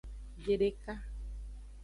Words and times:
Biedeka. 0.43 0.93